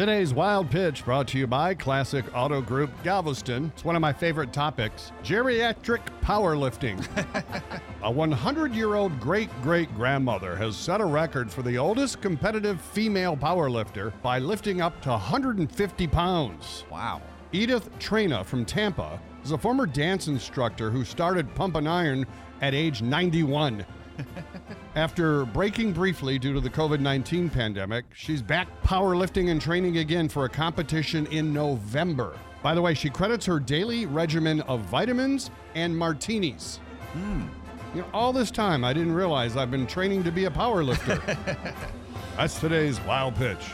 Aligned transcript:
Today's 0.00 0.32
Wild 0.32 0.70
Pitch 0.70 1.04
brought 1.04 1.28
to 1.28 1.38
you 1.38 1.46
by 1.46 1.74
Classic 1.74 2.24
Auto 2.34 2.62
Group 2.62 2.90
Galveston. 3.04 3.70
It's 3.74 3.84
one 3.84 3.96
of 3.96 4.00
my 4.00 4.14
favorite 4.14 4.50
topics 4.50 5.12
geriatric 5.22 6.00
powerlifting. 6.22 7.06
a 8.02 8.10
100 8.10 8.72
year 8.72 8.94
old 8.94 9.20
great 9.20 9.50
great 9.60 9.94
grandmother 9.94 10.56
has 10.56 10.74
set 10.74 11.02
a 11.02 11.04
record 11.04 11.52
for 11.52 11.60
the 11.60 11.76
oldest 11.76 12.22
competitive 12.22 12.80
female 12.80 13.36
powerlifter 13.36 14.10
by 14.22 14.38
lifting 14.38 14.80
up 14.80 14.98
to 15.02 15.10
150 15.10 16.06
pounds. 16.06 16.86
Wow. 16.90 17.20
Edith 17.52 17.90
Traina 17.98 18.42
from 18.42 18.64
Tampa 18.64 19.20
is 19.44 19.50
a 19.50 19.58
former 19.58 19.84
dance 19.84 20.28
instructor 20.28 20.90
who 20.90 21.04
started 21.04 21.54
pumping 21.54 21.86
iron 21.86 22.24
at 22.62 22.72
age 22.72 23.02
91. 23.02 23.84
After 24.96 25.44
breaking 25.46 25.92
briefly 25.92 26.36
due 26.36 26.52
to 26.52 26.60
the 26.60 26.68
COVID 26.68 26.98
19 26.98 27.48
pandemic, 27.48 28.06
she's 28.12 28.42
back 28.42 28.68
powerlifting 28.82 29.50
and 29.50 29.60
training 29.60 29.98
again 29.98 30.28
for 30.28 30.46
a 30.46 30.48
competition 30.48 31.26
in 31.26 31.52
November. 31.52 32.36
By 32.60 32.74
the 32.74 32.82
way, 32.82 32.94
she 32.94 33.08
credits 33.08 33.46
her 33.46 33.60
daily 33.60 34.06
regimen 34.06 34.62
of 34.62 34.80
vitamins 34.80 35.52
and 35.76 35.96
martinis. 35.96 36.80
Hmm. 37.12 37.42
You 37.94 38.00
know, 38.00 38.08
all 38.12 38.32
this 38.32 38.50
time 38.50 38.84
I 38.84 38.92
didn't 38.92 39.14
realize 39.14 39.56
I've 39.56 39.70
been 39.70 39.86
training 39.86 40.24
to 40.24 40.32
be 40.32 40.46
a 40.46 40.50
powerlifter. 40.50 41.36
That's 42.36 42.58
today's 42.58 43.00
wild 43.02 43.36
pitch. 43.36 43.70